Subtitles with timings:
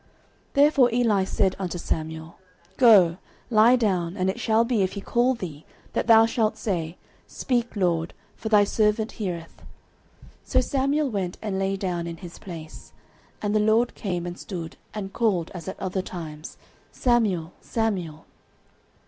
[0.53, 2.35] 09:003:009 Therefore Eli said unto Samuel,
[2.77, 3.17] Go,
[3.51, 7.75] lie down: and it shall be, if he call thee, that thou shalt say, Speak,
[7.75, 9.61] LORD; for thy servant heareth.
[10.43, 12.93] So Samuel went and lay down in his place.
[13.41, 16.57] 09:003:010 And the LORD came, and stood, and called as at other times,
[16.91, 18.25] Samuel, Samuel.